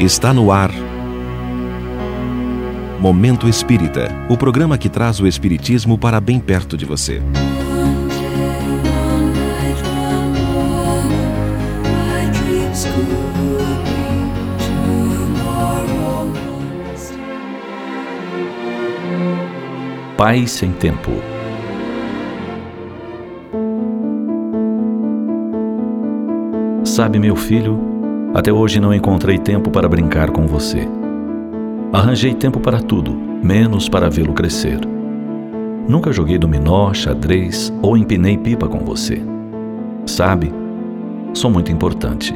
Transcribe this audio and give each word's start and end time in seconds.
Está 0.00 0.32
no 0.32 0.50
ar. 0.50 0.70
Momento 2.98 3.46
Espírita 3.46 4.08
o 4.30 4.36
programa 4.38 4.78
que 4.78 4.88
traz 4.88 5.20
o 5.20 5.26
Espiritismo 5.26 5.98
para 5.98 6.18
bem 6.22 6.40
perto 6.40 6.74
de 6.74 6.86
você. 6.86 7.20
Paz 20.16 20.50
sem 20.52 20.72
tempo. 20.72 21.10
Sabe, 26.86 27.18
meu 27.18 27.36
filho, 27.36 27.89
até 28.34 28.52
hoje 28.52 28.80
não 28.80 28.94
encontrei 28.94 29.38
tempo 29.38 29.70
para 29.70 29.88
brincar 29.88 30.30
com 30.30 30.46
você. 30.46 30.86
Arranjei 31.92 32.34
tempo 32.34 32.60
para 32.60 32.80
tudo, 32.80 33.12
menos 33.12 33.88
para 33.88 34.08
vê-lo 34.08 34.32
crescer. 34.32 34.78
Nunca 35.88 36.12
joguei 36.12 36.38
dominó, 36.38 36.94
xadrez 36.94 37.72
ou 37.82 37.96
empinei 37.96 38.36
pipa 38.36 38.68
com 38.68 38.78
você. 38.78 39.20
Sabe, 40.06 40.52
sou 41.34 41.50
muito 41.50 41.72
importante. 41.72 42.34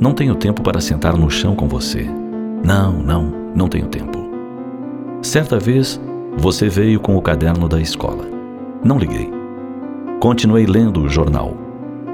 Não 0.00 0.12
tenho 0.12 0.36
tempo 0.36 0.62
para 0.62 0.80
sentar 0.80 1.16
no 1.16 1.28
chão 1.28 1.56
com 1.56 1.66
você. 1.66 2.06
Não, 2.64 2.92
não, 2.92 3.32
não 3.54 3.68
tenho 3.68 3.86
tempo. 3.86 4.18
Certa 5.22 5.58
vez, 5.58 6.00
você 6.38 6.68
veio 6.68 7.00
com 7.00 7.16
o 7.16 7.22
caderno 7.22 7.68
da 7.68 7.80
escola. 7.80 8.24
Não 8.84 8.98
liguei. 8.98 9.30
Continuei 10.20 10.64
lendo 10.64 11.02
o 11.02 11.08
jornal. 11.08 11.54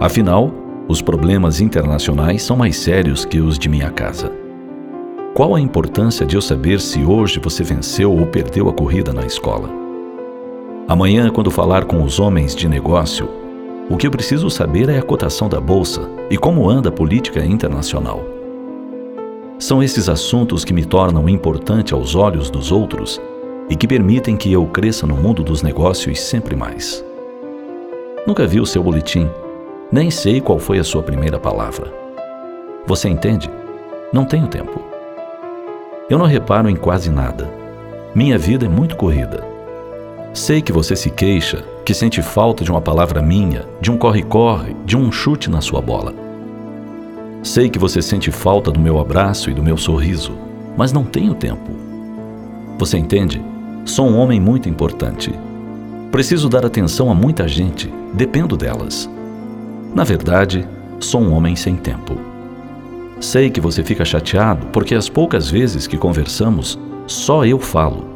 Afinal, 0.01 0.51
os 0.89 1.03
problemas 1.03 1.61
internacionais 1.61 2.43
são 2.43 2.57
mais 2.57 2.77
sérios 2.77 3.25
que 3.25 3.41
os 3.41 3.59
de 3.59 3.69
minha 3.69 3.91
casa. 3.91 4.31
Qual 5.35 5.55
a 5.55 5.61
importância 5.61 6.25
de 6.25 6.37
eu 6.37 6.41
saber 6.41 6.81
se 6.81 7.05
hoje 7.05 7.41
você 7.41 7.65
venceu 7.65 8.13
ou 8.13 8.27
perdeu 8.27 8.69
a 8.69 8.73
corrida 8.73 9.13
na 9.13 9.27
escola? 9.27 9.69
Amanhã, 10.87 11.29
quando 11.29 11.51
falar 11.51 11.85
com 11.85 12.03
os 12.03 12.21
homens 12.21 12.55
de 12.55 12.69
negócio, 12.69 13.29
o 13.91 13.97
que 13.97 14.07
eu 14.07 14.11
preciso 14.11 14.49
saber 14.49 14.89
é 14.89 14.99
a 14.99 15.03
cotação 15.03 15.49
da 15.49 15.61
bolsa 15.61 16.09
e 16.31 16.39
como 16.39 16.71
anda 16.71 16.89
a 16.89 16.93
política 16.93 17.45
internacional. 17.45 18.23
São 19.59 19.83
esses 19.83 20.09
assuntos 20.09 20.65
que 20.65 20.73
me 20.73 20.85
tornam 20.85 21.29
importante 21.29 21.95
aos 21.95 22.15
olhos 22.15 22.49
dos 22.49 22.71
outros 22.71 23.21
e 23.69 23.75
que 23.75 23.89
permitem 23.89 24.37
que 24.37 24.53
eu 24.53 24.65
cresça 24.67 25.07
no 25.07 25.17
mundo 25.17 25.43
dos 25.43 25.63
negócios 25.63 26.21
sempre 26.21 26.55
mais. 26.55 27.05
Nunca 28.25 28.47
vi 28.47 28.61
o 28.61 28.67
seu 28.67 28.83
boletim 28.83 29.29
nem 29.91 30.11
sei 30.11 30.41
qual 30.41 30.59
foi 30.59 30.79
a 30.79 30.85
sua 30.85 31.03
primeira 31.03 31.39
palavra. 31.39 31.93
Você 32.87 33.09
entende? 33.09 33.51
Não 34.13 34.25
tenho 34.25 34.49
tempo. 34.49 34.81
Eu 36.11 36.19
não 36.19 36.27
reparo 36.27 36.69
em 36.69 36.77
quase 36.77 37.11
nada. 37.11 37.49
Minha 38.15 38.37
vida 38.39 38.67
é 38.67 38.69
muito 38.69 38.97
corrida. 38.97 39.45
Sei 40.35 40.61
que 40.61 40.73
você 40.73 40.97
se 40.97 41.11
queixa, 41.11 41.65
que 41.85 41.95
sente 41.95 42.21
falta 42.21 42.65
de 42.65 42.71
uma 42.71 42.81
palavra 42.81 43.23
minha, 43.23 43.65
de 43.81 43.91
um 43.91 43.97
corre-corre, 43.97 44.75
de 44.85 44.97
um 44.97 45.11
chute 45.11 45.49
na 45.49 45.61
sua 45.61 45.81
bola. 45.81 46.13
Sei 47.43 47.71
que 47.71 47.79
você 47.79 48.03
sente 48.03 48.31
falta 48.31 48.71
do 48.73 48.81
meu 48.81 48.99
abraço 48.99 49.51
e 49.51 49.55
do 49.55 49.63
meu 49.63 49.77
sorriso, 49.77 50.33
mas 50.77 50.93
não 50.93 51.05
tenho 51.05 51.35
tempo. 51.35 51.71
Você 52.79 52.99
entende? 52.99 53.43
Sou 53.85 54.09
um 54.09 54.19
homem 54.19 54.41
muito 54.41 54.69
importante. 54.69 55.33
Preciso 56.11 56.49
dar 56.49 56.67
atenção 56.67 57.11
a 57.11 57.15
muita 57.15 57.47
gente, 57.47 57.93
dependo 58.13 58.57
delas. 58.57 59.09
Na 59.97 60.05
verdade, 60.05 60.69
sou 61.01 61.23
um 61.23 61.33
homem 61.33 61.57
sem 61.57 61.75
tempo. 61.75 62.19
Sei 63.19 63.49
que 63.49 63.63
você 63.63 63.83
fica 63.83 64.05
chateado 64.05 64.67
porque 64.67 64.95
as 64.95 65.09
poucas 65.09 65.51
vezes 65.51 65.87
que 65.87 65.97
conversamos, 65.97 66.79
só 67.07 67.47
eu 67.47 67.59
falo. 67.59 68.07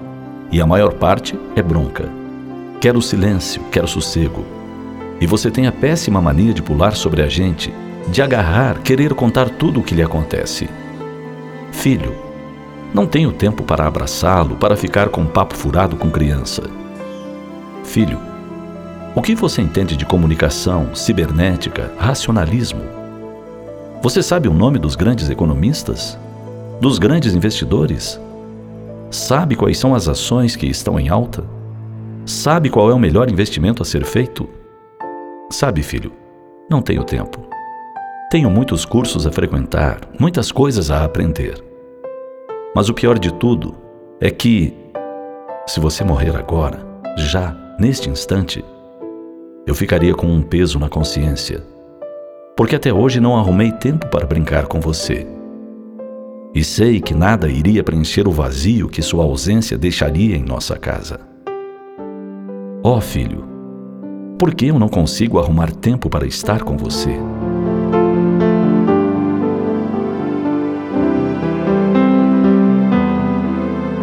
E 0.53 0.60
a 0.60 0.66
maior 0.66 0.93
parte 0.93 1.41
é 1.56 1.62
bronca. 1.62 2.06
Quero 2.82 3.00
silêncio, 3.00 3.62
quero 3.72 3.88
sossego. 3.88 4.44
E 5.22 5.27
você 5.27 5.50
tem 5.50 5.66
a 5.66 5.72
péssima 5.72 6.21
mania 6.21 6.53
de 6.53 6.60
pular 6.60 6.94
sobre 6.94 7.22
a 7.22 7.28
gente, 7.28 7.72
de 8.09 8.21
agarrar, 8.21 8.83
querer 8.83 9.15
contar 9.15 9.49
tudo 9.49 9.81
o 9.81 9.83
que 9.83 9.94
lhe 9.94 10.03
acontece. 10.03 10.69
Filho, 11.72 12.15
não 12.93 13.06
tenho 13.06 13.33
tempo 13.33 13.62
para 13.62 13.87
abraçá-lo, 13.87 14.56
para 14.56 14.77
ficar 14.77 15.09
com 15.09 15.25
papo 15.25 15.56
furado 15.56 15.97
com 15.97 16.10
criança. 16.10 16.62
Filho, 17.83 18.29
o 19.15 19.21
que 19.21 19.34
você 19.34 19.60
entende 19.60 19.97
de 19.97 20.06
comunicação, 20.06 20.94
cibernética, 20.94 21.93
racionalismo? 21.98 22.82
Você 24.03 24.22
sabe 24.22 24.48
o 24.48 24.54
nome 24.54 24.78
dos 24.78 24.94
grandes 24.94 25.28
economistas? 25.28 26.16
Dos 26.81 26.98
grandes 26.98 27.34
investidores? 27.34 28.21
Sabe 29.10 29.56
quais 29.56 29.78
são 29.78 29.94
as 29.94 30.09
ações 30.09 30.54
que 30.54 30.66
estão 30.66 30.98
em 30.98 31.09
alta? 31.09 31.44
Sabe 32.25 32.71
qual 32.71 32.88
é 32.88 32.94
o 32.94 32.98
melhor 32.98 33.28
investimento 33.28 33.82
a 33.82 33.84
ser 33.84 34.04
feito? 34.04 34.48
Sabe, 35.50 35.82
filho, 35.82 36.12
não 36.71 36.81
tenho 36.81 37.03
tempo. 37.03 37.44
Tenho 38.31 38.48
muitos 38.48 38.84
cursos 38.84 39.27
a 39.27 39.32
frequentar, 39.32 40.03
muitas 40.21 40.53
coisas 40.53 40.88
a 40.88 41.04
aprender. 41.04 41.60
Mas 42.77 42.88
o 42.88 42.94
pior 42.94 43.19
de 43.19 43.34
tudo 43.34 43.75
é 44.21 44.31
que, 44.31 44.72
se 45.66 45.81
você 45.81 46.04
morrer 46.04 46.37
agora, 46.37 46.87
já, 47.16 47.56
neste 47.77 48.09
instante, 48.09 48.65
eu 49.66 49.75
ficaria 49.75 50.15
com 50.15 50.26
um 50.26 50.43
peso 50.43 50.78
na 50.78 50.88
consciência, 50.88 51.62
porque 52.56 52.76
até 52.76 52.93
hoje 52.93 53.21
não 53.21 53.37
arrumei 53.37 53.71
tempo 53.72 54.06
para 54.09 54.26
brincar 54.26 54.66
com 54.66 54.81
você. 54.81 55.26
E 56.54 56.65
sei 56.65 57.00
que 57.00 57.15
nada 57.15 57.48
iria 57.48 57.84
preencher 57.84 58.26
o 58.26 58.32
vazio 58.32 58.88
que 58.88 59.03
sua 59.03 59.25
ausência 59.25 59.78
deixaria 59.78 60.37
em 60.37 60.43
nossa 60.43 60.76
casa. 60.76 61.21
Ó 62.82 62.97
oh, 62.97 63.00
filho, 63.00 63.44
por 64.38 64.54
que 64.54 64.66
eu 64.66 64.78
não 64.78 64.88
consigo 64.88 65.38
arrumar 65.38 65.71
tempo 65.71 66.09
para 66.09 66.27
estar 66.27 66.62
com 66.62 66.77
você? 66.77 67.10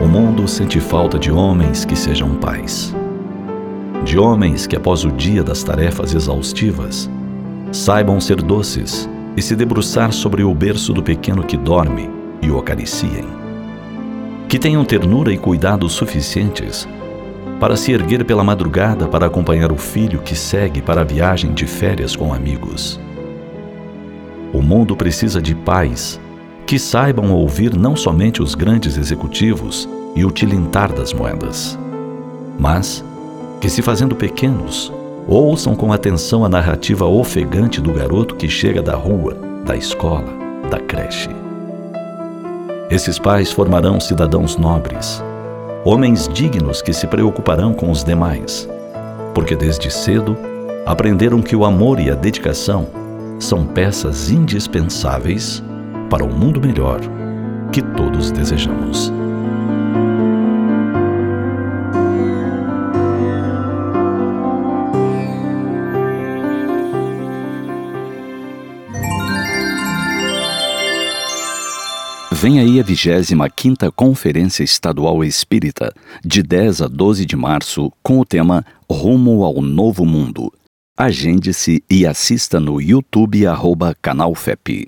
O 0.01 0.07
mundo 0.07 0.47
sente 0.47 0.79
falta 0.79 1.19
de 1.19 1.31
homens 1.31 1.83
que 1.83 1.95
sejam 1.95 2.35
pais 2.35 2.95
de 4.07 4.17
homens 4.17 4.65
que, 4.65 4.75
após 4.77 5.03
o 5.03 5.11
dia 5.11 5.43
das 5.43 5.61
tarefas 5.63 6.13
exaustivas, 6.13 7.09
saibam 7.73 8.21
ser 8.21 8.41
doces 8.41 9.07
e 9.35 9.41
se 9.41 9.53
debruçar 9.53 10.13
sobre 10.13 10.45
o 10.45 10.53
berço 10.55 10.93
do 10.93 11.03
pequeno 11.03 11.43
que 11.43 11.57
dorme 11.57 12.09
e 12.41 12.49
o 12.49 12.57
acariciem. 12.57 13.25
Que 14.47 14.57
tenham 14.57 14.85
ternura 14.85 15.33
e 15.33 15.37
cuidados 15.37 15.91
suficientes 15.91 16.87
para 17.59 17.75
se 17.75 17.91
erguer 17.91 18.23
pela 18.23 18.45
madrugada 18.45 19.09
para 19.09 19.25
acompanhar 19.25 19.73
o 19.73 19.77
filho 19.77 20.21
que 20.21 20.35
segue 20.35 20.81
para 20.81 21.01
a 21.01 21.03
viagem 21.03 21.53
de 21.53 21.67
férias 21.67 22.15
com 22.15 22.33
amigos. 22.33 22.97
O 24.53 24.61
mundo 24.61 24.95
precisa 24.95 25.41
de 25.41 25.53
pais 25.53 26.17
que 26.65 26.79
saibam 26.79 27.33
ouvir 27.33 27.75
não 27.75 27.93
somente 27.93 28.41
os 28.41 28.55
grandes 28.55 28.97
executivos 28.97 29.87
e 30.15 30.23
o 30.23 30.31
tilintar 30.31 30.93
das 30.93 31.11
moedas, 31.11 31.77
mas 32.57 33.03
que, 33.59 33.69
se 33.69 33.81
fazendo 33.81 34.15
pequenos, 34.15 34.91
ouçam 35.27 35.75
com 35.75 35.91
atenção 35.91 36.45
a 36.45 36.49
narrativa 36.49 37.05
ofegante 37.05 37.81
do 37.81 37.91
garoto 37.91 38.35
que 38.35 38.47
chega 38.47 38.81
da 38.81 38.95
rua, 38.95 39.35
da 39.65 39.75
escola, 39.75 40.27
da 40.69 40.79
creche. 40.79 41.29
Esses 42.89 43.19
pais 43.19 43.51
formarão 43.51 43.99
cidadãos 43.99 44.55
nobres, 44.55 45.21
homens 45.83 46.29
dignos 46.29 46.81
que 46.81 46.93
se 46.93 47.05
preocuparão 47.07 47.73
com 47.73 47.91
os 47.91 48.03
demais, 48.03 48.67
porque 49.33 49.55
desde 49.55 49.91
cedo 49.91 50.37
aprenderam 50.85 51.41
que 51.41 51.55
o 51.55 51.65
amor 51.65 51.99
e 51.99 52.09
a 52.09 52.15
dedicação 52.15 52.87
são 53.39 53.65
peças 53.65 54.31
indispensáveis 54.31 55.61
para 56.09 56.23
um 56.23 56.31
mundo 56.31 56.61
melhor 56.61 57.01
que 57.71 57.81
todos 57.81 58.31
desejamos. 58.31 59.11
Vem 72.47 72.61
aí 72.61 72.79
a 72.79 72.83
25ª 72.85 73.91
Conferência 73.93 74.63
Estadual 74.63 75.21
Espírita, 75.21 75.93
de 76.23 76.41
10 76.41 76.83
a 76.83 76.87
12 76.87 77.25
de 77.25 77.35
março, 77.35 77.91
com 78.01 78.21
o 78.21 78.25
tema 78.25 78.65
Rumo 78.89 79.43
ao 79.43 79.61
Novo 79.61 80.05
Mundo. 80.05 80.49
Agende-se 80.97 81.83
e 81.89 82.07
assista 82.07 82.57
no 82.57 82.79
YouTube 82.79 83.45
arroba 83.45 83.93
Canal 84.01 84.33
FEP. 84.33 84.85